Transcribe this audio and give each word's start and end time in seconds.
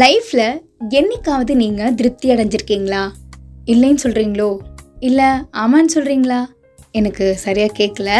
லைஃப்பில் 0.00 0.60
என்னைக்காவது 0.90 1.54
நீங்கள் 1.54 1.94
திருப்தி 1.94 2.28
அடைஞ்சிருக்கீங்களா? 2.30 3.00
இல்லைன்னு 3.66 3.98
சொல்கிறீங்களோ 4.02 4.58
இல்லை 4.98 5.24
ஆமான்னு 5.62 5.90
சொல்கிறீங்களா 5.94 6.38
எனக்கு 6.90 7.36
சரியாக 7.36 7.72
கேட்கல 7.78 8.10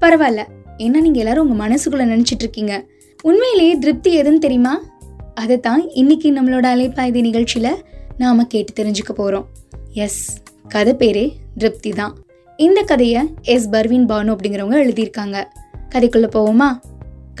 பரவாயில்ல. 0.00 0.42
ஏன்னா 0.78 0.98
நீங்கள் 1.04 1.22
எல்லாரும் 1.22 1.50
உங்கள் 1.50 1.60
மனசுக்குள்ளே 1.64 2.06
நினச்சிட்ருக்கீங்க. 2.12 2.74
உண்மையிலேயே 3.22 3.74
திருப்தி 3.76 4.22
எதுன்னு 4.22 4.38
தெரியுமா? 4.38 4.82
அதை 5.34 5.58
தான் 5.60 5.84
இன்றைக்கி 5.94 6.30
நம்மளோட 6.38 6.66
அலைப்பாய்தி 6.72 7.20
நிகழ்ச்சியில் 7.20 7.84
நாம் 8.18 8.46
கேட்டு 8.46 8.72
தெரிஞ்சுக்க 8.80 9.14
போகிறோம் 9.14 9.46
எஸ் 9.92 10.36
கதை 10.68 10.94
பேரே 10.94 11.32
திருப்தி 11.58 11.90
தான். 11.90 12.16
இந்த 12.56 12.82
கதையை 12.82 13.22
எஸ் 13.42 13.68
பர்வீன் 13.70 14.06
பானு 14.06 14.34
அப்படிங்கிறவங்க 14.34 14.80
எழுதியிருக்காங்க. 14.86 15.36
கதைக்குள்ளே 15.94 16.30
போவோமா? 16.38 16.70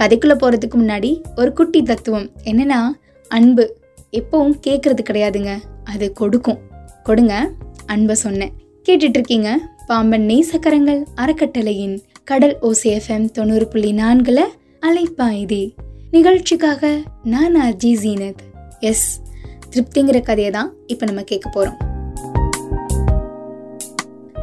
கதைக்குள்ளே 0.00 0.38
போகிறதுக்கு 0.42 0.78
முன்னாடி 0.84 1.10
ஒரு 1.36 1.52
குட்டி 1.52 1.82
தத்துவம். 1.82 2.30
என்னன்னா 2.44 2.80
அன்பு 3.28 3.76
எப்பவும் 4.12 4.54
கேட்கறது 4.66 4.98
கிடையாதுங்க. 5.10 5.56
அது 5.84 6.12
கொடுக்கும். 6.12 6.58
கொடுங்க 7.02 7.50
அன்பை 7.86 8.14
சொன்னேன். 8.14 8.52
கேட்டுட்டு 8.84 9.14
இருக்கீங்க 9.14 9.60
பாம்பன் 9.86 10.22
நேசக்கரங்கள் 10.22 11.04
அறக்கட்டளையின் 11.14 12.00
கடல் 12.24 12.58
ஓசிஎஃப்எம் 12.62 13.30
தொண்ணூறு 13.30 13.68
புள்ளி 13.68 13.92
நான்குல 13.92 14.40
அலைப்பாயுதி. 14.80 15.74
நிகழ்ச்சிக்காக 16.10 17.02
நான் 17.24 17.54
அர்ஜி 17.54 17.92
ஜீனத். 18.02 18.44
எஸ் 18.80 19.20
திருப்திங்கிற 19.72 20.22
கதையை 20.22 20.52
தான் 20.52 20.72
இப்போ 20.86 21.06
நம்ம 21.06 21.22
கேட்க 21.22 21.50
போகிறோம் 21.50 21.94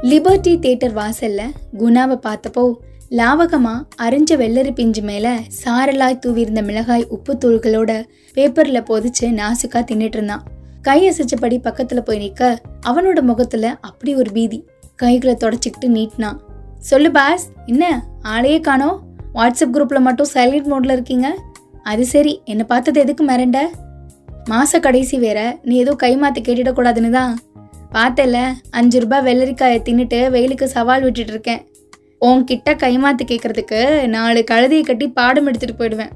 லிபர்ட்டி 0.04 0.60
தேட்டர் 0.60 1.02
வாசல்ல 1.02 1.42
குணாவை 1.78 2.18
பார்த்தப்போ 2.24 2.74
லாவகமாக 3.18 3.82
அரிஞ்ச 4.02 4.32
வெள்ளரி 4.42 4.72
பிஞ்சு 4.72 5.02
மேலே 5.02 5.32
சாரலாய் 5.64 6.22
தூவியிருந்த 6.26 6.62
மிளகாய் 6.64 7.04
உப்பு 7.16 7.38
தூள்களோட 7.42 7.92
பேப்பரில் 8.34 8.82
பொதிச்சு 8.82 9.26
நாசுக்கா 9.40 9.80
தின்னுட்டு 9.90 10.18
இருந்தான். 10.20 10.44
கை 10.82 11.08
அசைச்சபடி 11.10 11.60
பக்கத்தில் 11.60 12.04
போய் 12.04 12.18
நிற்க 12.18 12.62
அவனோட 12.86 13.22
முகத்தில் 13.22 13.68
அப்படி 13.80 14.16
ஒரு 14.16 14.32
பீதி. 14.32 14.60
கைகளை 14.96 15.36
தொடச்சிக்கிட்டு 15.44 15.88
நீட்டினான். 15.88 16.40
சொல்லு 16.80 17.12
பாஸ் 17.12 17.46
என்ன? 17.66 18.04
ஆளையே 18.24 18.62
காணோம் 18.62 18.98
வாட்ஸ்அப் 19.34 19.74
குரூப்பில் 19.74 20.06
மட்டும் 20.08 20.32
சைலண்ட் 20.34 20.72
மோடில் 20.74 20.92
இருக்கீங்க? 20.92 21.36
அது 21.84 22.06
சரி 22.06 22.42
என்னை 22.46 22.66
பார்த்தது 22.66 23.00
எதுக்கு 23.00 23.26
மிரண்ட? 23.26 23.62
மாச 24.50 24.80
கடைசி 24.80 25.18
வேற 25.18 25.60
நீ 25.64 25.76
ஏதோ 25.76 25.92
கை 25.92 26.18
மாத்தி 26.18 26.42
கேட்டுடக்கூடாதுன்னு 26.48 27.10
தான். 27.10 27.40
பார்த்தல 27.92 28.38
அஞ்சு 28.70 29.00
ரூபாய் 29.00 29.26
வெள்ளரிக்காயை 29.30 29.80
தின்னுட்டு 29.90 30.22
வெயிலுக்கு 30.30 30.64
சவால் 30.64 31.02
விட்டுட்டு 31.02 31.32
இருக்கேன். 31.32 31.64
உன்கிட்ட 32.24 32.70
கைமாத்து 32.70 33.24
கேட்கறதுக்கு 33.26 34.08
நாலு 34.08 34.44
கழுதையை 34.52 34.84
கட்டி 34.84 35.08
பாடம் 35.08 35.46
எடுத்துட்டு 35.46 35.84
போயிடுவேன். 35.84 36.10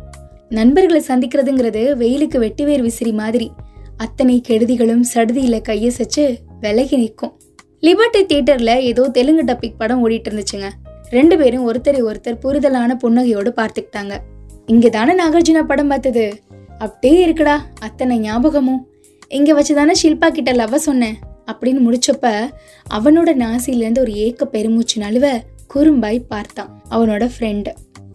நண்பர்களை 0.49 1.01
சந்திக்கிறதுங்கிறது 1.07 1.93
வெயிலுக்கு 1.93 2.39
வெட்டிவேர் 2.39 2.81
விசிறி 2.81 3.11
மாதிரி. 3.11 3.51
அத்தனை 3.97 4.41
கெடுதிகளும் 4.47 5.01
சடுதியில 5.13 5.91
சச்சு 5.97 6.35
விலகி 6.59 6.97
நிற்கும். 6.97 7.39
லிபர்ட்டி 7.81 8.17
தியேட்டர்ல 8.17 8.77
ஏதோ 8.77 9.09
தெலுங்கு 9.09 9.43
டப்பிக் 9.43 9.77
படம் 9.77 10.09
ஓடிட்டு 10.09 10.29
இருந்துச்சுங்க. 10.29 10.69
ரெண்டு 11.09 11.37
பேரும் 11.37 11.73
ஒருத்தரை 11.73 12.01
ஒருத்தர் 12.03 12.39
புரிதலான 12.43 12.97
புன்னகையோடு 13.03 13.51
பார்த்துக்கிட்டாங்க. 13.55 14.17
இங்கே 14.65 14.89
தானே 14.89 15.13
நாகார்ஜுனா 15.23 15.63
படம் 15.63 15.87
பார்த்தது? 15.87 16.43
அப்படியே 16.79 17.27
இருக்குடா 17.27 17.57
அத்தனை 17.79 18.19
ஞாபகமும். 18.19 18.87
இங்க 19.27 19.61
வச்சுதானே 19.61 19.91
ஷில்பா 20.03 20.29
கிட்ட 20.29 20.51
லவ் 20.51 20.77
சொன்னேன். 20.77 21.15
அப்படின்னு 21.51 21.83
முடிச்சப்ப 21.85 22.49
அவனோட 22.93 23.43
நாசிலேருந்து 23.43 23.99
ஒரு 23.99 24.13
ஏக்க 24.13 24.45
பெருமூச்சு 24.45 25.01
நழுவ 25.01 25.41
குறும்பாய் 25.73 26.25
பார்த்தான். 26.27 26.81
அவனோட 26.91 27.29
ஃப்ரெண்டு 27.39 27.73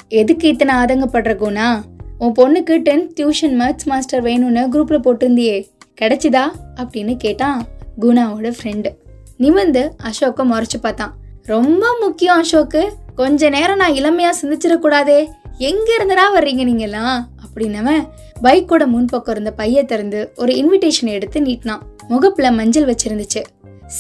எதுக்கு 0.09 0.49
இத்தனை 0.49 0.75
ஆதங்கப்படுற 0.75 1.37
குணா? 1.37 1.81
உன் 2.19 2.33
பொண்ணுக்கு 2.33 2.67
டென்த் 2.67 3.09
டியூஷன் 3.21 3.61
மேத்ஸ் 3.61 3.85
மாஸ்டர் 3.85 4.23
வேணும்னு 4.23 4.67
குரூப்பில் 4.73 5.01
போட்டிருந்தியே. 5.01 5.67
கிடைச்சிதா? 6.01 6.43
அப்படின்னு 6.75 7.17
கேட்டான் 7.17 7.65
குணாவோட 8.01 8.55
ஃப்ரெண்டு 8.63 8.91
நிமிந்து 9.39 9.91
அசோக்கை 9.97 10.51
முறைச்சு 10.51 10.81
பார்த்தான். 10.81 11.15
ரொம்ப 11.43 11.97
முக்கியம் 12.01 12.37
அசோக்கு. 12.37 12.93
கொஞ்ச 13.15 13.49
நேரம் 13.49 13.77
நான் 13.77 13.95
இளமையாக 13.95 14.37
சிந்திச்சிடக்கூடாதே. 14.43 15.27
எங்கேருந்துடா 15.59 16.33
வர்றீங்க 16.33 16.65
நீங்கெல்லாம்? 16.65 17.21
அப்படின்னவன் 17.43 18.09
பைக்கோட 18.43 18.87
முன்பக்கம் 18.87 19.31
இருந்த 19.31 19.51
பைய 19.51 19.85
திறந்து 19.85 20.33
ஒரு 20.37 20.53
இன்விடேஷன் 20.53 21.07
எடுத்து 21.07 21.41
நீட்டினான். 21.41 21.81
முகப்பில் 22.09 22.51
மஞ்சள் 22.51 22.95
வச்சிருந்துச்சு. 22.95 23.43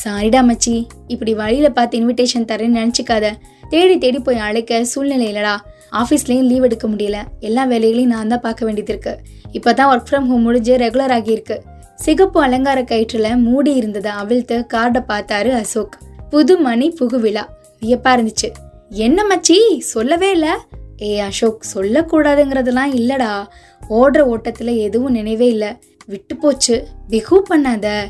சாரிடா 0.04 0.50
மச்சி. 0.50 0.86
இப்படி 1.06 1.34
வழியில 1.34 1.70
பார்த்து 1.70 1.98
இன்விடேஷன் 1.98 2.46
தரேன்னு 2.48 2.92
நினச்சிக்காத. 2.92 3.30
தேடி 3.68 3.98
தேடி 3.98 4.18
போய் 4.18 4.36
அழைக்க 4.36 4.84
சூழ்நிலை 4.84 5.32
இல்லடா. 5.32 5.56
ஆஃபீஸ்லேயும் 5.92 6.42
லீவ் 6.42 6.62
எடுக்க 6.62 6.88
முடியல. 6.88 7.16
எல்லா 7.40 7.64
வேலைகளையும் 7.64 8.10
நான் 8.10 8.28
தான் 8.28 8.40
பார்க்க 8.40 8.64
வேண்டியது 8.64 8.92
இருக்கு. 8.92 9.20
இப்பதான் 9.52 9.84
ஒர்க் 9.84 10.04
ஃப்ரம் 10.10 10.26
ஹோம் 10.26 10.42
முடிஞ்சு 10.42 10.76
ரெகுலர் 10.76 11.12
ஆகியிருக்கு 11.12 11.58
சிகப்பு 11.94 12.42
அலங்கார 12.42 12.82
கயிற்றுல 12.82 13.36
மூடி 13.36 13.74
இருந்ததை 13.74 14.12
அவிழ்த்து 14.12 14.66
கார்டை 14.74 15.02
பார்த்தாரு 15.08 15.50
அசோக். 15.50 15.98
புது 16.30 16.58
மணி 16.58 16.96
புகு 17.00 17.16
விழா. 17.20 17.48
வியப்பா 17.80 18.08
இருந்துச்சு. 18.08 18.52
என்ன 18.88 19.22
மச்சி? 19.30 19.78
சொல்லவே 19.78 20.30
இல்ல. 20.30 20.60
ஏ 21.02 21.18
அசோக் 21.18 21.64
சொல்லக்கூடாதுங்கிறதெல்லாம் 21.74 22.94
இல்லடா. 22.94 23.46
ஓடுற 23.90 24.34
ஓட்டத்துல 24.34 24.76
எதுவும் 24.76 25.12
நினைவே 25.12 25.48
இல்ல. 25.48 25.78
விட்டு 26.06 26.36
போச்சு. 26.36 26.86
பிகு 27.08 27.42
பண்ணாத. 27.50 28.04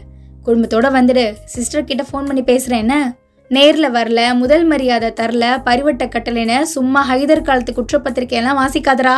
குடும்பத்தோட 0.46 0.86
வந்துடு. 0.98 1.32
சிஸ்டர் 1.44 1.84
கிட்ட 1.84 2.02
ஃபோன் 2.02 2.28
பண்ணி 2.28 2.42
பேசுறேன் 2.42 2.82
என்ன? 2.84 3.14
நேர்ல 3.50 3.86
வரல 3.96 4.34
முதல் 4.34 4.64
மரியாதை 4.64 5.12
தரல 5.20 5.46
பரிவட்ட 5.66 6.04
கட்டளைன்னு 6.08 6.60
சும்மா 6.62 7.14
ஹைதர் 7.14 7.42
காலத்து 7.42 7.72
குற்றப்பத்திரிக்கை 7.72 8.32
எல்லாம் 8.32 8.58
வாசிக்காதடா. 8.58 9.16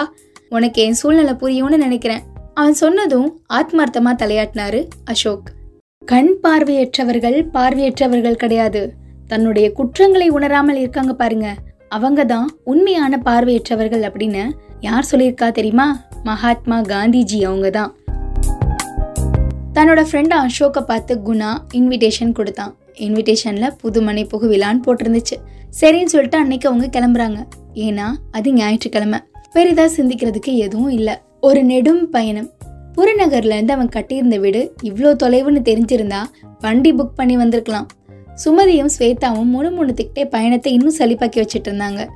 உனக்கு 0.49 0.83
என் 0.83 0.93
சூழ்நிலை 0.93 1.35
புரியும்னு 1.35 1.77
நினைக்கிறேன். 1.77 2.23
அவன் 2.55 2.73
சொன்னதும் 2.73 3.41
ஆத்மார்த்தமா 3.55 4.13
தலையாட்டினாரு 4.23 4.89
அசோக். 5.05 5.51
கண் 6.05 6.33
பார்வையற்றவர்கள் 6.43 7.39
பார்வையற்றவர்கள் 7.55 8.41
கிடையாது. 8.43 8.95
தன்னுடைய 9.27 9.73
குற்றங்களை 9.73 10.29
உணராமல் 10.29 10.77
இருக்காங்க 10.77 11.13
பாருங்க. 11.13 11.55
அவங்க 11.89 12.25
தான் 12.25 12.51
உண்மையான 12.65 13.21
பார்வையற்றவர்கள் 13.25 14.05
அப்படின்னு 14.09 14.51
யார் 14.81 15.09
சொல்லியிருக்கா 15.11 15.53
தெரியுமா? 15.53 16.01
மகாத்மா 16.23 16.81
காந்திஜி 16.81 17.45
அவங்க 17.45 17.71
தான் 17.71 17.97
தன்னோட 19.75 20.05
ஃப்ரெண்ட் 20.11 20.35
அசோக்கை 20.35 20.83
பார்த்து 20.83 21.15
குணா 21.15 21.57
இன்விடேஷன் 21.73 22.33
கொடுத்தான். 22.33 22.77
இன்விடேஷனில் 22.99 23.75
புது 23.81 24.03
மனை 24.03 24.27
புகு 24.33 24.47
விழான்னு 24.53 24.83
போட்டிருந்துச்சு. 24.87 25.37
சரின்னு 25.81 26.05
சொல்லிட்டு 26.05 26.39
அன்னைக்கு 26.39 26.69
அவங்க 26.69 27.01
கிளம்புறாங்க. 27.01 27.39
ஏன்னா 27.75 28.07
அது 28.31 28.53
ஞாயிற்றுக்கிழமை. 28.53 29.19
பெரிதாக 29.53 30.03
சிந்திக்கிறதுக்கு 30.03 30.53
எதுவும் 30.57 30.89
இல்லை. 30.89 31.15
ஒரு 31.41 31.65
நெடும் 31.65 32.11
பயணம். 32.11 32.51
புறநகர்லேருந்து 32.97 33.71
அவன் 33.71 33.89
கட்டியிருந்த 33.89 34.39
வீடு 34.39 34.75
இவ்வளோ 34.83 35.13
தொலைவுன்னு 35.23 35.63
தெரிஞ்சிருந்தா 35.69 36.23
வண்டி 36.61 36.93
புக் 36.93 37.17
பண்ணி 37.17 37.37
வந்திருக்கலாம். 37.37 37.89
சுமதியும் 38.45 38.91
ஸ்வேதாவும் 38.99 39.51
முணு 39.55 39.71
முணுமுணுத்துக்கிட்டே 39.71 40.25
பயணத்தை 40.25 40.73
இன்னும் 40.73 40.97
சளிப்பாக்கி 40.99 41.39
வச்சுட்டு 41.43 41.69
இருந்தாங்க 41.71 42.07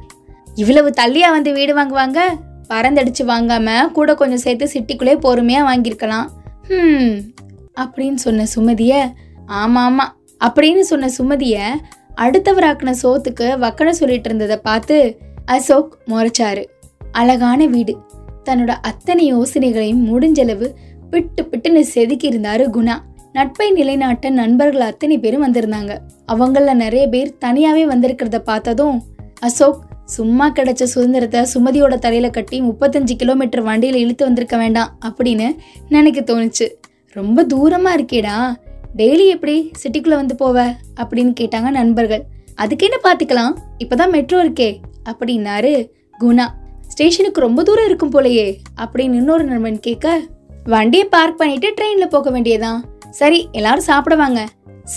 இவ்வளவு 0.56 0.90
தள்ளியாக 0.90 1.30
வந்து 1.30 1.52
வீடு 1.52 1.74
வாங்குவாங்க? 1.74 2.20
பறந்தடிச்சு 2.68 3.24
வாங்காம 3.32 3.90
கூட 3.90 4.14
கொஞ்சம் 4.14 4.38
சேர்த்து 4.38 4.66
சிட்டிக்குள்ளே 4.74 5.14
பொறுமையாக 5.14 5.68
வாங்கியிருக்கலாம். 5.68 6.26
ம் 6.70 7.18
அப்படின்னு 7.78 8.14
சொன்ன 8.14 8.46
சுமதிய 8.56 9.12
ஆமாம் 9.46 9.84
ஆமாம் 9.84 10.16
அப்படின்னு 10.44 10.80
சொன்ன 10.80 11.08
சுமதிய 11.18 11.58
அடுத்தவராக்குன 12.16 12.94
சோத்துக்கு 13.02 13.46
வக்கன 13.58 13.90
சொல்லிட்டு 13.90 14.28
இருந்ததை 14.28 14.56
பார்த்து 14.56 15.18
அசோக் 15.44 15.98
முறைச்சாரு. 16.06 16.64
அழகான 17.12 17.66
வீடு. 17.66 17.96
தன்னோட 18.44 18.68
அத்தனை 18.68 19.34
யோசனைகளையும் 19.34 20.04
முடிஞ்சளவு 20.08 20.66
பிட்டு 21.10 21.42
பிட்டுன்னு 21.42 21.80
செதுக்கி 21.80 22.28
இருந்தாரு 22.28 22.64
குணா. 22.72 22.94
நட்பை 23.32 23.70
நிலைநாட்ட 23.70 24.30
நண்பர்கள் 24.30 24.80
அத்தனை 24.80 25.18
பேரும் 25.18 25.44
வந்திருந்தாங்க. 25.44 25.98
அவங்கள 26.32 26.74
நிறைய 26.74 27.08
பேர் 27.08 27.36
தனியாவே 27.40 27.84
வந்திருக்கிறத 27.86 28.38
பார்த்ததும் 28.38 29.02
அசோக் 29.40 29.84
சும்மா 30.04 30.52
கிடைச்ச 30.52 30.82
சுதந்திரத்தை 30.82 31.46
சுமதியோட 31.54 31.98
தலையில 31.98 32.30
கட்டி 32.30 32.60
முப்பத்தஞ்சு 32.60 33.14
கிலோமீட்டர் 33.16 33.64
வண்டியில 33.64 33.94
இழுத்து 33.94 34.24
வந்திருக்க 34.24 34.56
வேண்டாம் 34.56 34.98
அப்படின்னு 35.06 35.56
நினைக்க 35.88 36.20
தோணுச்சு. 36.20 36.68
ரொம்ப 37.18 37.46
தூரமா 37.54 37.90
இருக்கேடா. 37.98 38.54
டெய்லி 38.96 39.26
எப்படி 39.26 39.70
சிட்டிக்குள்ள 39.82 40.14
வந்து 40.14 40.34
போவ? 40.34 40.58
அப்படின்னு 41.00 41.32
கேட்டாங்க 41.40 41.70
நண்பர்கள். 41.70 42.24
அதுக்கு 42.54 42.88
என்ன 42.88 42.98
பாத்துக்கலாம்? 43.04 43.52
இப்பதான் 43.84 44.10
மெட்ரோ 44.10 44.44
இருக்கே. 44.44 44.70
அப்படின்னாரு 45.08 45.72
குணா. 46.20 46.46
ஸ்டேஷனுக்கு 46.88 47.40
ரொம்ப 47.40 47.62
தூரம் 47.62 47.84
இருக்கும் 47.84 48.12
போலயே 48.12 48.56
அப்படின்னு 48.80 49.14
இன்னொரு 49.14 49.44
நண்பன் 49.44 49.80
கேட்க 49.80 50.20
வண்டியை 50.64 51.06
பார்க் 51.06 51.38
பண்ணிட்டு 51.38 51.74
ட்ரெயின்ல 51.74 52.06
போக 52.06 52.30
வேண்டியதான் 52.30 52.80
சரி 53.10 53.48
எல்லாரும் 53.52 53.86
சாப்பிடுவாங்க 53.86 54.40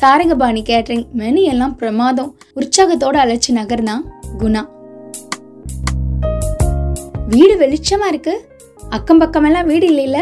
சாரங்க 0.01 0.33
பாணி 0.35 0.61
கேட்டரிங் 0.61 1.05
மெனு 1.11 1.41
எல்லாம் 1.41 1.75
பிரமாதம். 1.75 2.37
உற்சாகத்தோட 2.55 3.17
அழைச்சி 3.23 3.51
நகர்னா 3.53 3.95
குணா. 4.39 4.61
வீடு 7.27 7.55
வெளிச்சமா 7.59 8.05
இருக்கு. 8.07 8.35
அக்கம் 8.89 9.21
பக்கமெல்லாம் 9.21 9.65
வீடு 9.65 9.87
இல்லைல்ல. 9.91 10.17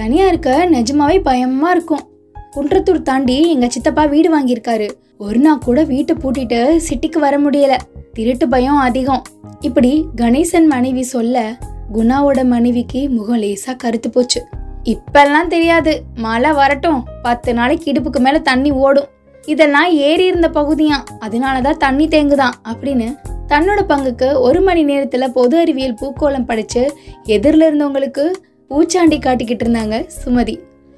தனியா 0.00 0.26
இருக்க 0.26 0.68
நிஜமாவே 0.72 1.20
பயமா 1.22 1.70
இருக்கும். 1.70 2.08
குன்றத்தூர் 2.56 3.02
தாண்டி 3.02 3.50
எங்க 3.50 3.68
சித்தப்பா 3.68 4.04
வீடு 4.04 4.40
வாங்கியிருக்காரு. 4.40 4.90
ஒரு 5.18 5.38
நாள் 5.38 5.58
கூட 5.58 5.82
வீட்டை 5.82 6.16
பூட்டிட்டு 6.16 6.80
சிட்டிக்கு 6.88 7.18
வர 7.18 7.38
முடியல. 7.38 7.76
திருட்டு 8.12 8.48
பயம் 8.48 8.76
அதிகம். 8.76 9.22
இப்படி 9.60 10.04
கணேசன் 10.16 10.66
மனைவி 10.66 11.02
சொல்ல 11.02 11.56
குணாவோட 11.94 12.44
மனைவிக்கு 12.44 13.10
முகம் 13.10 13.42
லேசா 13.42 13.76
கருத்து 13.78 14.10
போச்சு. 14.10 14.44
இப்பெல்லாம் 14.84 15.46
தெரியாது. 15.48 16.02
மழை 16.14 16.52
வரட்டும். 16.52 17.04
பத்து 17.22 17.54
நாளைக்கு 17.54 17.92
இடுப்புக்கு 17.92 18.18
மேல 18.18 18.38
தண்ணி 18.38 18.70
ஓடும். 18.70 19.08
இதெல்லாம் 19.44 19.90
ஏறி 19.90 20.24
இருந்த 20.24 20.50
பகுதியாம் 20.50 21.04
அதனாலதான் 21.20 21.76
தண்ணி 21.76 22.08
தேங்குதான் 22.08 22.52
அப்படின்னு 22.68 23.16
தன்னோட 23.48 23.80
பங்குக்கு 23.88 24.40
ஒரு 24.40 24.60
மணி 24.60 24.84
நேரத்துல 24.84 25.28
பொது 25.28 25.58
அறிவியல் 25.58 25.94
பூக்கோளம் 25.94 26.46
படிச்சு 26.46 26.96
எதிரில் 27.24 27.60
இருந்தவங்களுக்கு 27.60 28.30
பூச்சாண்டி 28.70 29.16
காட்டிக்கிட்டு 29.18 29.64
இருந்தாங்க 29.64 29.96
சுமதி. 30.24 30.54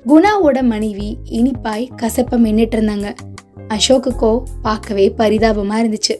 குணாவோட 0.06 0.62
மனைவி 0.62 1.16
இனிப்பாய் 1.38 1.84
கசப்ப 2.02 2.38
மின்னிட்டு 2.44 2.76
இருந்தாங்க. 2.76 3.14
அசோக்குக்கோ 3.69 4.42
பார்க்கவே 4.62 5.14
பரிதாபமா 5.19 5.76
இருந்துச்சு. 5.82 6.14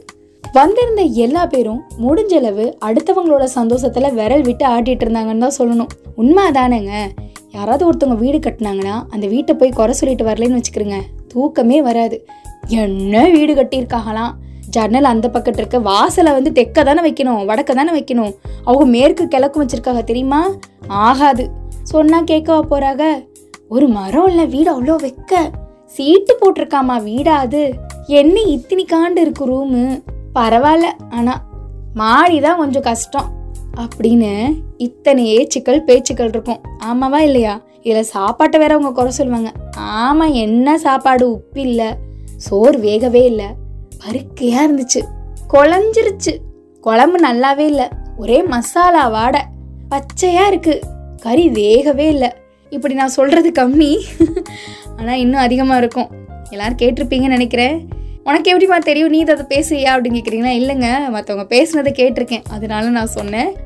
வந்திருந்த 0.53 1.03
எல்லா 1.03 1.47
பேரும் 1.47 1.83
முடிஞ்சளவு 2.05 2.67
அடுத்தவங்களோட 2.87 3.45
சந்தோஷத்துல 3.59 4.13
விரல் 4.15 4.43
விட்டு 4.43 4.67
ஆட்டிட்டு 4.67 5.05
இருந்தாங்கன்னு 5.07 5.45
தான் 5.47 5.59
சொல்லணும். 5.59 5.91
உண்மை 6.17 6.45
அதானேங்க 6.51 6.95
யாராவது 7.53 7.85
ஒருத்தவங்க 7.89 8.19
வீடு 8.25 8.39
கட்டினாங்கன்னா 8.39 9.03
அந்த 9.11 9.27
வீட்டை 9.27 9.55
போய் 9.55 9.71
குறை 9.71 9.95
சொல்லிட்டு 9.95 10.25
வரலன்னு 10.25 10.61
வச்சுக்கிறேங்க. 10.61 11.01
தூக்கமே 11.29 11.83
வராது. 11.83 12.27
என்ன 12.69 13.29
வீடு 13.29 13.55
கட்டியிருக்காங்களாம்? 13.55 14.33
ஜன்னல் 14.77 15.11
அந்த 15.13 15.27
பக்கத்து 15.35 15.61
இருக்க 15.61 15.79
வாசலை 15.79 16.33
வந்து 16.33 16.53
தெக்க 16.59 16.85
தானே 16.85 17.03
வைக்கணும் 17.07 17.41
வடக்க 17.51 17.73
தானே 17.79 17.93
வைக்கணும். 17.99 18.33
அவங்க 18.65 18.85
மேற்கு 18.95 19.25
கிழக்கு 19.29 19.59
வச்சுருக்காங்க 19.63 20.05
தெரியுமா? 20.05 20.41
ஆகாது. 21.09 21.45
சொன்னால் 21.83 22.29
கேட்கவா 22.31 22.61
போகிறாக 22.63 23.03
ஒரு 23.69 23.89
மரம் 23.89 24.29
இல்லை 24.29 24.47
வீடு 24.47 24.71
அவ்வளோ 24.75 24.97
வைக்க. 25.01 25.51
சீட்டு 25.87 26.33
போட்டிருக்காமா 26.41 26.97
வீடாது 27.09 27.63
என்ன 28.19 28.37
இத்தினி 28.55 28.85
காண்டு 28.93 29.23
இருக்கு 29.25 29.45
ரூமு 29.53 29.83
பரவாயில்ல 30.35 30.89
ஆனால் 31.11 31.41
மாடி 31.95 32.41
தான் 32.41 32.57
கொஞ்சம் 32.57 32.83
கஷ்டம். 32.83 33.29
அப்படின்னு 33.83 34.31
இத்தனை 34.77 35.23
ஏச்சுக்கள் 35.37 35.87
பேச்சுக்கள் 35.89 36.29
இருக்கும். 36.29 36.61
ஆமாவா 36.85 37.21
இல்லையா? 37.21 37.55
இதில் 37.83 38.11
சாப்பாட்டை 38.15 38.57
வேற 38.61 38.73
அவங்க 38.75 38.93
குறை 38.93 39.13
சொல்லுவாங்க. 39.13 39.51
ஆமாம் 39.77 40.35
என்ன 40.45 40.79
சாப்பாடு? 40.79 41.27
உப்பு 41.33 41.61
இல்லை. 41.61 41.89
சோறு 42.37 42.79
வேகவே 42.79 43.23
இல்லை. 43.25 43.49
பருக்கையாக 44.03 44.67
இருந்துச்சு. 44.69 45.01
குழஞ்சிருச்சு. 45.51 46.37
குழம்பு 46.81 47.19
நல்லாவே 47.29 47.59
இல்லை. 47.59 47.89
ஒரே 48.17 48.43
மசாலா 48.43 49.09
வாடை. 49.09 49.41
பச்சையாக 49.89 50.55
இருக்குது 50.55 50.81
கறி 51.23 51.49
வேகவே 51.49 52.07
இல்லை. 52.09 52.33
இப்படி 52.71 52.95
நான் 52.95 53.09
சொல்கிறது 53.09 53.51
கம்மி. 53.51 54.03
ஆனால் 54.97 55.19
இன்னும் 55.19 55.41
அதிகமாக 55.41 55.79
இருக்கும். 55.79 56.09
எல்லோரும் 56.51 56.77
கேட்டிருப்பீங்கன்னு 56.77 57.27
நினைக்கிறேன். 57.27 57.89
உனக்கு 58.25 58.59
எப்படிமா 58.59 58.79
தெரியும்? 58.79 59.09
நீ 59.09 59.25
அதை 59.25 59.45
பேசுறியா 59.49 59.87
அப்படின்னு 59.87 60.19
கேட்குறீங்களா 60.19 60.63
இல்லைங்க. 60.63 60.87
மற்றவங்க 61.15 61.45
பேசுனதை 61.53 61.93
கேட்டிருக்கேன். 61.93 62.45
அதனால 62.51 62.89
நான் 62.89 63.07
சொன்னேன். 63.07 63.57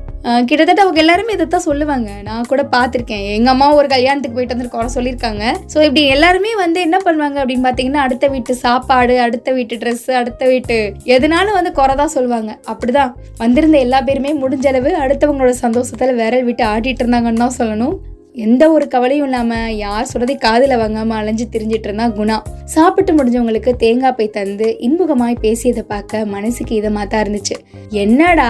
கிட்டத்தட்ட 0.49 0.81
அவங்க 0.85 0.99
எல்லாருமே 1.03 1.35
இதை 1.35 1.45
தான் 1.47 1.65
சொல்லுவாங்க. 1.67 2.09
நான் 2.27 2.47
கூட 2.51 2.63
பார்த்துருக்கேன். 2.73 3.23
எங்கள் 3.35 3.53
அம்மா 3.53 3.67
ஒரு 3.79 3.87
கல்யாணத்துக்கு 3.93 4.37
போயிட்டு 4.37 4.55
வந்து 4.55 4.73
குறை 4.73 4.89
சொல்லியிருக்காங்க. 4.95 5.43
ஸோ 5.73 5.77
இப்படி 5.87 6.03
எல்லாருமே 6.15 6.51
வந்து 6.63 6.79
என்ன 6.87 6.97
பண்ணுவாங்க 7.05 7.37
அப்படின்னு 7.43 7.65
பார்த்தீங்கன்னா 7.67 8.03
அடுத்த 8.07 8.27
வீட்டு 8.33 8.55
சாப்பாடு 8.65 9.15
அடுத்த 9.27 9.53
வீட்டு 9.59 9.79
ட்ரெஸ் 9.83 10.09
அடுத்த 10.21 10.45
வீட்டு 10.51 10.77
எதுனாலும் 11.15 11.57
வந்து 11.59 11.73
குறை 11.79 11.95
தான் 12.01 12.13
சொல்லுவாங்க. 12.17 12.51
அப்படிதான். 12.73 13.13
வந்திருந்த 13.43 13.79
எல்லா 13.85 14.01
பேருமே 14.09 14.33
முடிஞ்சளவு 14.43 14.93
அடுத்தவங்களோட 15.05 15.55
சந்தோஷத்தில் 15.65 16.19
விரல் 16.21 16.47
விட்டு 16.49 16.65
ஆடிட்டு 16.73 17.03
இருந்தாங்கன்னு 17.05 17.43
தான் 17.45 17.59
சொல்லணும். 17.61 17.97
எந்த 18.45 18.63
ஒரு 18.73 18.85
கவலையும் 18.93 19.27
இல்லாமல் 19.27 19.75
யார் 19.83 20.09
சொல்றதை 20.09 20.35
காதில் 20.43 20.79
வாங்காமல் 20.81 21.17
அலைஞ்சு 21.19 21.45
திரிஞ்சிட்டு 21.53 21.87
இருந்தா 21.89 22.05
குணா. 22.17 22.37
சாப்பிட்டு 22.73 23.11
முடிஞ்சவங்களுக்கு 23.17 23.71
தேங்காய் 23.83 24.15
பை 24.19 24.27
தந்து 24.35 24.67
இன்முகமாய் 24.87 25.41
பேசியதை 25.45 25.83
பார்க்க 25.93 26.23
மனசுக்கு 26.35 26.73
இதமாக 26.81 27.07
தான் 27.13 27.23
இருந்துச்சு. 27.25 27.55
என்னடா? 28.03 28.49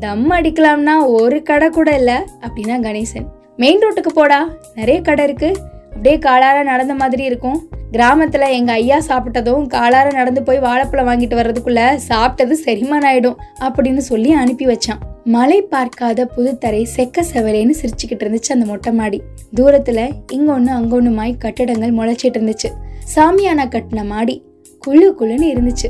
தம் 0.00 0.30
அடிக்கலாம்னா 0.30 1.06
ஒரு 1.06 1.42
கடை 1.42 1.68
கூட 1.68 1.94
இல்லை 1.94 2.14
அப்படின்னா 2.14 2.76
கணேசன். 2.78 3.26
மெயின் 3.56 3.78
ரோட்டுக்கு 3.78 4.08
போடா. 4.14 4.48
நிறைய 4.74 5.00
கடை 5.00 5.24
இருக்கு. 5.24 5.52
அப்படியே 5.82 6.18
காலார 6.18 6.62
நடந்த 6.62 6.94
மாதிரி 6.94 7.24
இருக்கும். 7.24 7.68
கிராமத்துல 7.92 8.50
எங்க 8.50 8.72
ஐயா 8.72 8.98
சாப்பிட்டதும் 8.98 9.66
காலார 9.66 10.12
நடந்து 10.12 10.42
போய் 10.42 10.58
வாழைப்பழம் 10.58 11.06
வாங்கிட்டு 11.06 11.38
வர்றதுக்குள்ள 11.40 11.98
சாப்பிட்டது 12.08 12.54
செரிமானம் 12.64 13.08
ஆயிடும் 13.12 13.36
அப்படின்னு 13.60 13.96
சொல்லி 13.96 14.32
அனுப்பி 14.32 14.66
வச்சான். 14.66 15.00
மலை 15.24 15.62
பார்க்காத 15.62 16.28
புதுத்தரை 16.36 16.86
செக்க 16.96 17.22
செவலேன்னு 17.34 17.74
சிரிச்சுக்கிட்டு 17.82 18.22
இருந்துச்சு 18.22 18.52
அந்த 18.52 18.66
மொட்டை 18.66 18.92
மாடி. 18.92 19.22
தூரத்துல 19.56 20.10
இங்க 20.32 20.60
ஒண்ணு 20.60 20.66
அங்க 20.66 21.02
ஒண்ணுமாய் 21.02 21.38
கட்டடங்கள் 21.38 21.94
முளைச்சிட்டு 21.94 22.36
இருந்துச்சு. 22.38 22.70
சாமியானா 23.14 23.66
கட்டின 23.68 24.04
மாடி 24.04 24.44
குழு 24.78 25.14
குழுன்னு 25.20 25.56
இருந்துச்சு. 25.56 25.88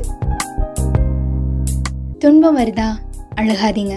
துன்பம் 2.19 2.57
வருதா? 2.57 2.87
அழுகாதீங்க. 3.41 3.95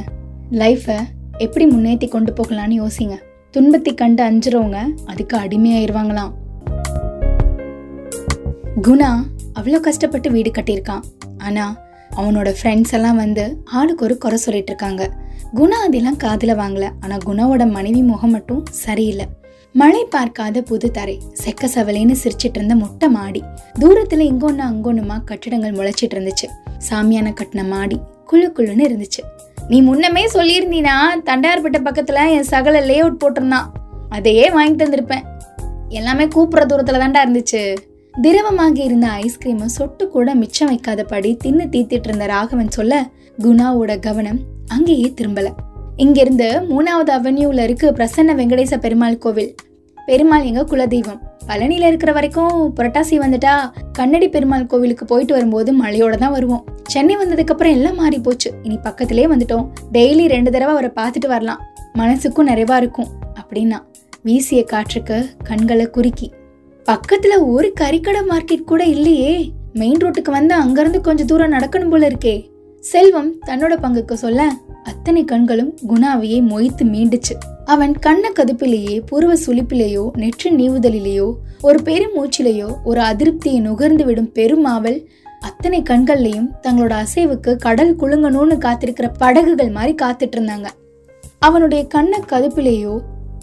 லைஃப்பை 0.61 0.99
எப்படி 1.45 1.65
முன்னேற்றி 1.73 2.07
கொண்டு 2.13 2.33
போகலான்னு 2.39 2.75
யோசிங்க. 2.83 3.15
துன்பத்தை 3.55 3.93
கண்டு 4.01 4.23
அஞ்சுறவங்க 4.29 4.79
அதுக்கு 5.11 5.35
அடிமையாயிருவாங்களாம். 5.45 6.33
குணா 8.87 9.11
அவ்வளோ 9.59 9.81
கஷ்டப்பட்டு 9.87 10.29
வீடு 10.37 10.51
கட்டியிருக்கான். 10.57 11.05
ஆனால் 11.47 11.75
அவனோட 12.21 12.49
ஃப்ரெண்ட்ஸ் 12.59 12.95
எல்லாம் 12.99 13.21
வந்து 13.25 13.45
ஆளுக்கு 13.79 14.05
ஒரு 14.07 14.17
குறை 14.25 14.39
சொல்லிட்டு 14.47 14.73
இருக்காங்க 14.73 15.03
குணா 15.59 15.79
அதெல்லாம் 15.87 16.21
காதில் 16.25 16.59
வாங்கல. 16.63 16.87
ஆனால் 17.03 17.25
குணாவோட 17.29 17.65
மனைவி 17.77 18.03
முகம் 18.11 18.35
மட்டும் 18.37 18.63
சரியில்லை. 18.85 19.27
மழை 19.81 20.03
பார்க்காத 20.15 20.63
புது 20.71 20.89
தரை 20.97 21.15
செக்க 21.43 21.69
சவலேன்னு 21.75 22.17
சிரிச்சிட்டு 22.23 22.59
இருந்த 22.61 22.75
மொட்டை 22.83 23.09
மாடி. 23.19 23.41
தூரத்துல 23.81 24.25
இங்கொன்னு 24.33 24.65
அங்கொன்னுமா 24.71 25.17
கட்டிடங்கள் 25.31 25.79
முளைச்சிட்டு 25.79 26.17
இருந்துச்சு. 26.17 26.49
சாமியான 26.89 27.29
கட்டின 27.41 27.65
மாடி 27.75 27.99
குழு 28.27 28.53
குழுன்னு 28.57 28.87
இருந்துச்சு. 28.89 29.23
நீ 29.69 29.81
முன்னமே 29.81 30.27
சொல்லியிருந்தீனா 30.27 30.95
தண்டார்பட்ட 31.25 31.79
பக்கத்துல 31.79 32.31
என் 32.31 32.43
சகல 32.43 32.81
லே 32.81 32.99
அவுட் 32.99 33.23
போட்டிருந்தான். 33.25 33.67
அதையே 34.09 34.51
வாங்கிட்டு 34.51 34.83
தந்திருப்பேன். 34.83 35.23
எல்லாமே 35.89 36.25
கூப்பிடுற 36.25 36.65
தூரத்துல 36.67 36.99
தாண்டா 36.99 37.19
இருந்துச்சு. 37.25 37.77
திரவமாக 38.23 38.83
இருந்த 38.83 39.07
ஐஸ்கிரீமை 39.07 39.65
சொட்டு 39.65 40.09
கூட 40.09 40.35
மிச்சம் 40.35 40.71
வைக்காதபடி 40.71 41.37
தின்னு 41.45 41.65
தீத்திட்டு 41.71 42.05
இருந்த 42.05 42.27
ராகவன் 42.27 42.71
சொல்ல 42.71 43.09
குணாவோட 43.39 43.99
கவனம் 43.99 44.41
அங்கேயே 44.67 45.15
திரும்பல. 45.21 45.51
இங்கிருந்து 45.97 46.51
மூணாவது 46.51 47.09
அவென்யூல 47.09 47.63
இருக்கு 47.63 47.91
பிரசன்ன 47.91 48.35
வெங்கடேச 48.35 48.77
பெருமாள் 48.77 49.19
கோவில். 49.19 49.55
பெருமாள் 50.07 50.43
எங்க 50.43 50.63
குலதெய்வம். 50.63 51.21
பழனியில் 51.47 51.87
இருக்கிற 51.87 52.13
வரைக்கும் 52.13 52.77
புரட்டாசி 52.77 53.19
வந்துட்டா 53.19 53.73
கண்ணடி 53.93 54.29
பெருமாள் 54.29 54.67
கோவிலுக்கு 54.67 55.05
போயிட்டு 55.05 55.35
வரும்போது 55.35 55.83
மழையோட 55.83 56.17
தான் 56.17 56.31
வருவோம். 56.31 56.65
சென்னை 56.85 57.17
வந்ததுக்கப்புறம் 57.17 57.71
எல்லாம் 57.71 57.95
மாறி 57.95 58.19
போச்சு. 58.19 58.53
இனி 58.63 58.77
பக்கத்திலே 58.77 59.27
வந்துட்டோம். 59.27 59.69
டெய்லி 59.93 60.27
ரெண்டு 60.27 60.51
தடவை 60.51 60.75
அவரை 60.75 60.91
பார்த்துட்டு 60.97 61.29
வரலாம். 61.29 61.61
மனசுக்கும் 61.99 62.47
நிறைவா 62.47 62.77
இருக்கும். 62.77 63.07
அப்படின்னா 63.41 63.79
வீசிய 64.23 64.65
காற்றுக்கு 64.65 65.27
கண்களை 65.45 65.87
குறுக்கி. 65.87 66.33
பக்கத்துல 66.85 67.33
ஒரு 67.41 67.73
கறிக்கடை 67.81 68.23
மார்க்கெட் 68.29 68.65
கூட 68.65 68.85
இல்லையே. 68.85 69.53
மெயின் 69.73 69.97
ரோட்டுக்கு 69.97 70.31
வந்து 70.31 70.55
அங்கிருந்து 70.55 71.01
கொஞ்சம் 71.01 71.27
தூரம் 71.27 71.53
நடக்கணும் 71.53 71.91
போல 71.91 72.09
இருக்கே. 72.09 72.49
செல்வம் 72.81 73.35
தன்னோட 73.47 73.77
பங்குக்கு 73.83 74.13
சொல்ல 74.13 74.53
அத்தனை 74.85 75.25
கண்களும் 75.25 75.79
குணாவையை 75.89 76.41
மொய்த்து 76.43 76.85
மீண்டுச்சு. 76.85 77.54
அவன் 77.67 77.93
கண்ண 77.99 78.25
கதுப்பிலேயே 78.31 78.95
பூர்வ 79.11 79.33
சுளிப்பிலேயோ 79.47 80.05
நெற்று 80.15 80.49
நீவுதலிலேயோ 80.51 81.29
ஒரு 81.63 81.79
பெருமூச்சிலேயோ 81.85 82.69
ஒரு 82.85 83.01
அதிருப்தியை 83.01 83.61
நுகர்ந்து 83.61 84.05
விடும் 84.05 84.31
பெருமாவல் 84.33 84.99
அத்தனை 85.41 85.81
கண்கள்லையும் 85.83 86.51
தங்களோட 86.63 86.95
அசைவுக்கு 86.97 87.53
கடல் 87.57 87.95
குழுங்கணும்னு 87.97 88.57
காத்திருக்கிற 88.59 89.09
படகுகள் 89.19 89.71
மாதிரி 89.71 89.95
காத்துட்டு 90.03 90.37
இருந்தாங்க 90.39 90.69
அவனுடைய 91.39 91.83
கண்ண 91.87 92.23
கதுப்பிலேயோ 92.27 92.95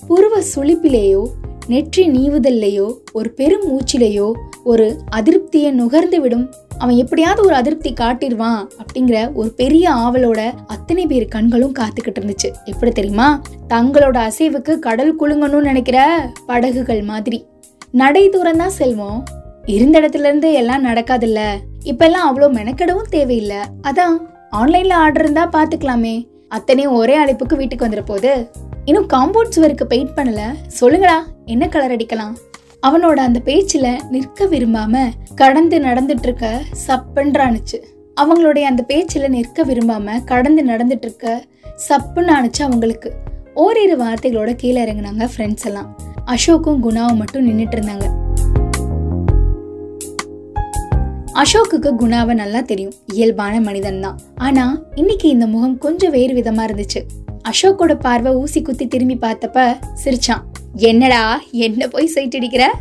புருவ 0.07 0.35
சுளிப்பிலேயோ 0.53 1.23
நெற்றி 1.67 2.03
நீவுதல்லையோ 2.07 2.87
ஒரு 3.13 3.29
பெரும் 3.31 3.65
மூச்சிலேயோ 3.67 4.27
ஒரு 4.63 4.87
அதிருப்தியை 5.09 5.71
நுகர்ந்து 5.71 6.19
விடும் 6.21 6.45
அவன் 6.81 6.95
எப்படியாவது 6.95 7.41
ஒரு 7.45 7.55
அதிருப்தி 7.55 7.93
காட்டிடுவான் 7.93 8.61
அப்படிங்கிற 8.81 9.17
ஒரு 9.33 9.50
பெரிய 9.50 9.91
ஆவலோட 9.91 10.39
அத்தனை 10.67 11.07
பேர் 11.07 11.25
கண்களும் 11.27 11.73
காத்துக்கிட்டு 11.79 12.19
இருந்துச்சு. 12.19 12.50
எப்படி 12.63 12.91
தெரியுமா? 12.91 13.41
தங்களோட 13.69 14.17
அசைவுக்கு 14.27 14.79
கடல் 14.79 15.13
குலுங்கணும்னு 15.19 15.69
நினைக்கிற 15.69 16.29
படகுகள் 16.45 17.01
மாதிரி. 17.01 17.45
நடை 17.91 18.29
தூரம் 18.29 18.57
தான் 18.57 18.77
செல்வோம். 18.77 19.21
இருந்த 19.65 19.95
இடத்துல 20.00 20.27
இருந்து 20.29 20.51
எல்லாம் 20.53 20.85
நடக்காதுல்ல. 20.85 21.41
இப்பெல்லாம் 21.85 22.27
அவ்வளோ 22.29 22.50
மெனக்கெடவும் 22.57 23.09
தேவையில்லை. 23.09 23.61
அதான் 23.83 24.17
ஆன்லைன்ல 24.51 24.93
ஆர்டர் 24.93 25.23
இருந்தா 25.23 25.50
பாத்துக்கலாமே. 25.53 26.15
அத்தனையும் 26.47 26.93
ஒரே 26.93 27.17
அழைப்புக்கு 27.25 27.55
வீட்டுக்கு 27.55 27.85
வந்துட 27.85 28.05
போகுது 28.05 28.33
இன்னும் 28.85 29.09
காம்பவுண்ட் 29.13 29.55
சுவருக்கு 29.55 29.88
பெயிண்ட் 29.88 30.15
பண்ணல. 30.15 30.41
சொல்லுங்களா 30.79 31.17
என்ன 31.45 31.67
கலர் 31.67 31.91
அடிக்கலாம்? 31.91 32.33
அவனோட 32.88 33.15
அந்த 33.15 33.39
பேச்சில் 33.39 34.01
நிற்க 34.09 34.45
விரும்பாம 34.45 35.09
கடந்து 35.35 35.79
நடந்துட்டு 35.79 36.23
இருக்க 36.23 36.63
சப்புன்றானுச்சு. 36.88 37.77
அவங்களுடைய 38.21 38.61
அந்த 38.61 38.83
பேச்சில் 38.83 39.29
நிற்க 39.29 39.65
விரும்பாம 39.65 40.23
கடந்து 40.23 40.65
நடந்துட்டு 40.65 41.05
இருக்க 41.07 41.45
சப்புன்னு 41.89 42.31
ஆனுச்சு 42.38 42.61
அவங்களுக்கு. 42.61 43.11
ஓரிரு 43.53 43.97
வார்த்தைகளோட 44.03 44.55
கீழே 44.55 44.83
இறங்குனாங்க 44.83 45.29
ஃப்ரெண்ட்ஸ் 45.38 45.65
எல்லாம். 45.65 45.97
அசோக்கும் 46.25 46.83
குணாவும் 46.83 47.15
மட்டும் 47.15 47.47
நின்றுட்டு 47.47 47.77
இருந்தாங்க. 47.77 48.07
அசோக்குக்கு 51.33 51.93
குணாவை 52.00 52.33
நல்லா 52.33 52.61
தெரியும். 52.61 52.93
இயல்பான 53.05 53.61
மனிதன் 53.61 54.01
தான் 54.01 54.19
ஆனா 54.35 54.81
இன்னைக்கு 54.95 55.29
இந்த 55.29 55.47
முகம் 55.47 55.77
கொஞ்சம் 55.77 56.11
வேறு 56.11 56.33
விதமா 56.33 56.63
இருந்துச்சு. 56.69 57.01
அசோக்கோட 57.50 58.00
பார்வை 58.00 58.33
ஊசி 58.33 58.62
குத்தி 58.62 58.88
திரும்பி 58.88 59.17
பார்த்தப்ப 59.21 59.77
சிரிச்சான். 60.03 60.41
என்னடா 60.75 61.41
என்ன 61.51 61.88
போய் 61.88 62.07
சைட் 62.07 62.36
அடிக்கிற? 62.36 62.74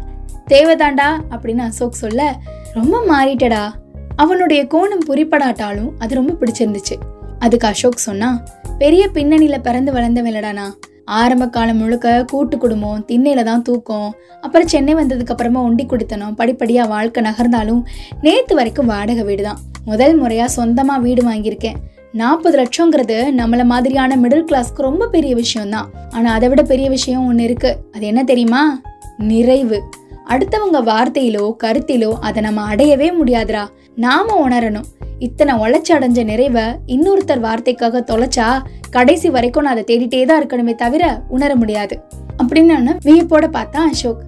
தேவைதாண்டா? 0.48 1.08
அப்படின்னு 1.30 1.58
அசோக் 1.58 1.92
சொல்ல 1.92 2.36
ரொம்ப 2.72 3.02
மாறிட்டடா. 3.08 3.72
அவனுடைய 4.16 4.66
கோணம் 4.66 5.06
புரிப்படாட்டாலும் 5.08 5.90
அது 5.98 6.14
ரொம்ப 6.14 6.32
பிடிச்சிருந்துச்சு. 6.32 6.96
அதுக்கு 7.38 7.66
அசோக் 7.66 7.96
சொன்னா 7.96 8.42
பெரிய 8.78 9.08
பின்னணியில 9.14 9.58
பிறந்து 9.58 9.92
வளர்ந்தவன்லடானா 9.92 10.66
ஆரம்ப 11.04 11.48
காலம் 11.48 11.76
முழுக்க 11.76 12.24
கூட்டு 12.24 12.58
குடும்பம் 12.58 13.04
திண்ணையில 13.08 13.42
தான் 13.42 13.62
தூக்கம் 13.62 14.14
அப்புறம் 14.40 14.66
சென்னை 14.66 14.94
வந்ததுக்கு 14.94 15.26
அப்புறமா 15.26 15.62
ஒண்டி 15.62 15.86
கொடுத்தனும் 15.86 16.36
படிப்படியா 16.38 16.88
வாழ்க்கை 16.88 17.22
நகர்ந்தாலும் 17.22 17.82
நேத்து 18.20 18.54
வரைக்கும் 18.54 18.86
வாடகை 18.86 19.24
வீடு 19.24 19.42
தான் 19.42 19.58
முதல் 19.84 20.22
முறையா 20.22 20.48
சொந்தமா 20.56 21.00
வீடு 21.00 21.30
வாங்கியிருக்கேன். 21.30 21.76
நாற்பது 22.12 22.58
லட்சங்கிறது 22.58 23.16
நம்மள 23.36 23.64
மாதிரியான 23.64 24.16
மிடில் 24.16 24.44
கிளாஸ்க்கு 24.50 24.82
ரொம்ப 24.88 25.06
பெரிய 25.06 25.34
விஷயம் 25.34 25.70
தான் 25.70 25.90
ஆனா 26.10 26.32
அதை 26.32 26.48
விட 26.48 26.62
பெரிய 26.62 26.88
விஷயம் 26.88 27.26
ஒன்று 27.26 27.44
இருக்கு. 27.44 27.76
அது 27.92 28.06
என்ன 28.06 28.24
தெரியுமா? 28.24 28.80
நிறைவு. 29.18 29.82
அடுத்தவங்க 30.28 30.82
வார்த்தையிலோ 30.90 31.56
கருத்திலோ 31.64 32.12
அதை 32.20 32.42
நம்ம 32.42 32.62
அடையவே 32.62 33.12
முடியாதுடா. 33.22 33.68
நாம 33.94 34.48
உணரணும். 34.48 34.84
இத்தனை 35.18 35.54
உழைச்சி 35.54 35.92
அடைஞ்ச 35.92 36.24
நிறைவை 36.24 36.62
இன்னொருத்தர் 36.86 37.44
வார்த்தைக்காக 37.46 38.02
தொலைச்சா 38.10 38.62
கடைசி 38.90 39.30
வரைக்கும் 39.30 39.64
நான் 39.64 39.76
அதை 39.76 39.84
தேடிட்டே 39.90 40.26
தான் 40.26 40.46
இருக்கணுமே 40.46 40.74
தவிர 40.74 41.22
உணர 41.28 41.56
முடியாது. 41.56 42.00
அப்படின்னு 42.42 42.96
வியப்போட 43.04 43.46
பார்த்தா 43.52 43.76
அசோக். 43.76 44.22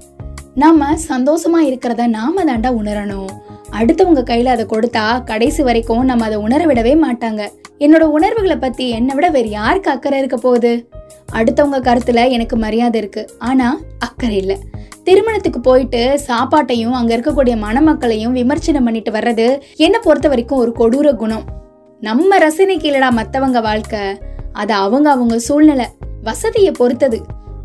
நாம 0.55 0.95
சந்தோஷமா 1.09 1.59
இருக்கிறத 1.61 2.07
நாம 2.07 2.45
தாண்டா 2.45 2.73
உணரணும். 2.83 3.31
அடுத்தவங்க 3.71 4.19
கையில 4.19 4.45
அதை 4.45 4.65
கொடுத்தா 4.65 5.25
கடைசி 5.25 5.63
வரைக்கும் 5.63 6.05
நம்ம 6.05 6.25
அதை 6.25 6.37
உணர 6.37 6.65
விடவே 6.65 6.99
மாட்டாங்க. 7.09 7.49
என்னோட 7.79 8.01
உணர்வுகளை 8.01 8.57
பத்தி 8.57 8.89
என்னை 8.89 9.15
விட 9.15 9.29
வேற 9.29 9.49
யாருக்கு 9.49 9.91
அக்கறை 9.91 10.19
இருக்க 10.19 10.37
போகுது? 10.37 10.89
அடுத்தவங்க 11.33 11.81
கருத்துல 11.81 12.31
எனக்கு 12.31 12.57
மரியாதை 12.57 13.01
இருக்கு. 13.01 13.31
ஆனா 13.39 13.81
அக்கறை 13.99 14.37
இல்லை. 14.37 14.59
திருமணத்துக்கு 15.05 15.61
போயிட்டு 15.61 16.21
சாப்பாட்டையும் 16.27 16.91
அங்க 16.91 17.17
இருக்கக்கூடிய 17.17 17.57
மணமக்களையும் 17.57 18.33
விமர்சனம் 18.33 18.85
பண்ணிட்டு 18.85 19.11
வர்றது 19.11 19.61
என்ன 19.77 19.99
பொறுத்த 19.99 20.29
வரைக்கும் 20.29 20.59
ஒரு 20.59 20.73
கொடூர 20.79 21.15
குணம். 21.15 21.43
நம்ம 22.01 22.39
ரசனைக்கு 22.39 22.91
இல்லடா 22.91 23.11
மத்தவங்க 23.11 23.61
வாழ்க்கை. 23.61 23.99
அது 24.53 24.73
அவங்க 24.73 25.11
அவங்க 25.11 25.39
சூழ்நிலை. 25.39 25.87
வசதியை 26.23 26.71
பொறுத்தது. 26.71 27.21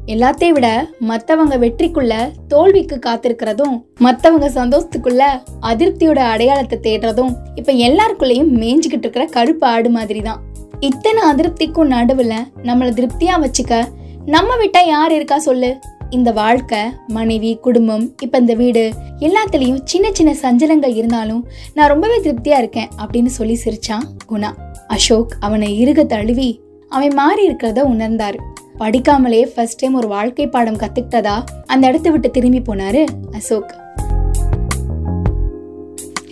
எல்லாத்தையும் 0.07 0.53
விட 0.53 0.89
மத்தவங்க 0.99 1.55
வெற்றிக்குள்ள 1.57 2.13
தோல்விக்கு 2.47 2.99
காத்திருக்கிறதும் 3.05 3.75
மத்தவங்க 3.99 4.47
சந்தோஷத்துக்குள்ள 4.49 5.23
அதிருப்தியோட 5.61 6.19
அடையாளத்தை 6.33 6.77
தேடுறதும் 6.87 7.33
இப்ப 7.55 7.73
எல்லாருக்குள்ளயும் 7.87 8.51
மேய்ஞ்சுக்கிட்டு 8.61 9.05
இருக்கிற 9.07 9.25
கருப்பு 9.25 9.67
ஆடு 9.67 9.89
மாதிரி 9.89 10.21
தான் 10.21 10.41
இத்தனை 10.79 11.21
அதிருப்திக்கும் 11.23 11.91
நடுவுல 11.91 12.33
நம்மள 12.63 12.89
திருப்தியா 12.99 13.35
வச்சுக்க 13.45 13.83
நம்ம 14.25 14.55
விட்டா 14.55 14.85
யார் 14.85 15.11
இருக்கா 15.11 15.39
சொல்லு. 15.39 15.71
இந்த 16.09 16.31
வாழ்க்கை 16.31 16.81
மனைவி 17.07 17.51
குடும்பம் 17.55 18.05
இப்ப 18.21 18.37
இந்த 18.37 18.53
வீடு 18.53 18.83
எல்லாத்துலயும் 19.19 19.81
சின்ன 19.83 20.11
சின்ன 20.11 20.31
சஞ்சலங்கள் 20.41 20.95
இருந்தாலும் 20.95 21.47
நான் 21.73 21.87
ரொம்பவே 21.87 22.19
திருப்தியா 22.19 22.57
இருக்கேன் 22.57 22.89
அப்படின்னு 22.97 23.25
சொல்லி 23.25 23.57
சிரிச்சான் 23.63 24.05
குணா. 24.31 24.51
அசோக் 24.87 25.33
அவனை 25.39 25.69
இருக 25.83 26.05
தழுவி 26.05 26.49
அவன் 26.89 27.13
மாறி 27.13 27.49
இருக்கிறத 27.49 27.79
உணர்ந்தாரு. 27.93 28.39
படிக்காமலே 28.79 29.43
ஃபர்ஸ்ட் 29.43 29.79
டைம் 29.79 29.93
ஒரு 29.93 30.07
வாழ்க்கை 30.07 30.47
பாடம் 30.47 30.77
கத்துக்கிட்டதா? 30.77 31.43
அந்த 31.65 31.87
இடத்த 31.87 32.09
விட்டு 32.09 32.31
திரும்பி 32.31 32.61
போனாரு 32.61 33.05
அசோக். 33.31 33.75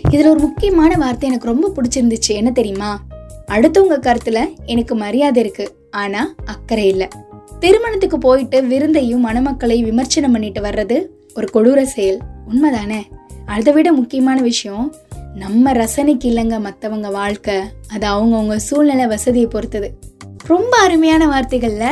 இதுல 0.09 0.29
ஒரு 0.29 0.39
முக்கியமான 0.39 0.95
வார்த்தை 0.97 1.29
எனக்கு 1.29 1.47
ரொம்ப 1.47 1.71
பிடிச்சிருந்துச்சு. 1.75 2.27
என்ன 2.27 2.51
தெரியுமா? 2.51 3.03
அடுத்தவங்க 3.47 3.95
கருத்துல 3.99 4.47
எனக்கு 4.65 4.95
மரியாதை 4.95 5.43
இருக்கு. 5.43 5.75
ஆனா 5.91 6.33
அக்கறை 6.45 6.87
இல்ல. 6.87 7.07
திருமணத்துக்கு 7.59 8.17
போயிட்டு 8.17 8.63
விருந்தையும் 8.63 9.27
மணமக்களை 9.27 9.83
விமர்சனம் 9.83 10.31
பண்ணிட்டு 10.31 10.61
வர்றது 10.61 11.05
ஒரு 11.35 11.47
கொடூர 11.53 11.83
செயல். 11.83 12.19
உண்மைதானே? 12.49 13.01
அதை 13.45 13.73
விட 13.73 13.91
முக்கியமான 13.91 14.41
விஷயம் 14.41 14.95
நம்ம 15.35 15.71
ரசனைக்கு 15.71 16.25
இல்லைங்க 16.25 16.59
மற்றவங்க 16.59 17.11
வாழ்க்கை. 17.11 17.59
அது 17.93 18.07
அவங்கவுங்க 18.07 18.55
சூழ்நிலை 18.55 19.07
வசதியை 19.07 19.47
பொறுத்தது. 19.47 19.99
ரொம்ப 20.47 20.77
அருமையான 20.77 21.27
வார்த்தைகள்ல 21.27 21.87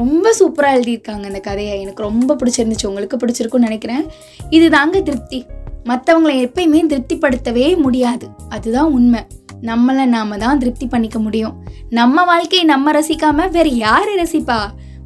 ரொம்ப 0.00 0.34
சூப்பராக 0.38 0.76
எழுதியிருக்காங்க 0.78 1.26
அந்த 1.30 1.40
கதையை. 1.40 1.80
எனக்கு 1.80 2.02
ரொம்ப 2.02 2.36
பிடிச்சிருந்துச்சு. 2.36 2.86
உங்களுக்கு 2.86 3.16
பிடிச்சிருக்கும்னு 3.16 3.68
நினைக்கிறேன். 3.68 4.04
இது 4.50 4.70
தாங்க 4.70 5.00
திருப்தி. 5.00 5.46
மற்றவங்களை 5.84 6.36
எப்பயுமே 6.46 6.80
திருப்திப்படுத்தவே 6.92 7.76
முடியாது. 7.76 8.28
அதுதான் 8.48 8.90
உண்மை. 8.90 9.20
நம்மளை 9.62 10.04
நாம 10.04 10.36
தான் 10.36 10.58
திருப்தி 10.58 10.86
பண்ணிக்க 10.86 11.18
முடியும். 11.18 11.54
நம்ம 11.90 12.24
வாழ்க்கையை 12.24 12.66
நம்ம 12.66 12.92
ரசிக்காம 12.92 13.50
வேற 13.50 13.68
யாரு 13.68 14.12
ரசிப்பா? 14.22 14.60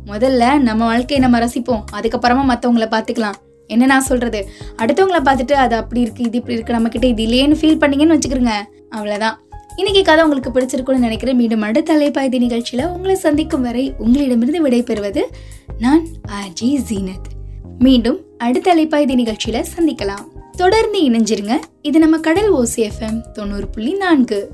முதல்ல 0.07 0.59
நம்ம 0.59 0.85
வாழ்க்கையை 0.85 1.29
நம்ம 1.29 1.47
ரசிப்போம். 1.47 1.85
அதுக்கப்புறமா 1.93 2.45
மற்றவங்கள 2.53 2.87
பார்த்துக்கலாம். 2.95 3.39
என்ன 3.67 3.85
நான் 3.87 4.09
சொல்றது? 4.09 4.41
அடுத்தவங்கள 4.77 5.19
பார்த்துட்டு 5.27 5.53
அது 5.65 5.75
அப்படி 5.77 6.01
இருக்கு 6.01 6.25
இது 6.25 6.37
இப்படி 6.37 6.55
இருக்கு 6.55 6.73
நம்ம 6.73 6.89
கிட்ட 6.89 7.07
இது 7.07 7.23
இல்லையேன்னு 7.27 7.61
ஃபீல் 7.61 7.83
பண்ணீங்கன்னு 7.83 8.17
வச்சுக்கிறோங்க 8.17 8.55
அவ்வளோதான் 8.91 9.37
இன்னைக்கு 9.77 10.03
கதை 10.03 10.25
உங்களுக்கு 10.25 10.51
பிடிச்சிருக்கும்னு 10.51 10.99
நினைக்கிறேன். 10.99 11.37
மீண்டும் 11.37 11.61
அடுத்த 11.61 11.99
அலைப்பாய்தி 11.99 12.39
நிகழ்ச்சியில் 12.39 12.87
உங்களை 12.87 13.17
சந்திக்கும் 13.17 13.63
வரை 13.63 13.95
உங்களிடமிருந்து 13.99 14.69
விடைபெறுவது 14.69 15.23
நான் 15.79 16.07
அஜி 16.29 16.83
ஜீனத். 16.91 17.53
மீண்டும் 17.79 18.21
அடுத்த 18.39 18.75
அலைப்பாய்தி 18.75 19.15
நிகழ்ச்சியில் 19.15 19.65
சந்திக்கலாம். 19.77 20.27
தொடர்ந்து 20.57 21.01
இணைஞ்சிருங்க. 21.01 21.59
இது 21.83 21.99
நம்ம 21.99 22.19
கடல் 22.19 22.53
ஓசி 22.53 22.77
எஃப்எம் 22.77 23.31
தொண்ணூறு 23.33 23.69
புள்ளி 23.69 23.93
நான்கு. 23.93 24.51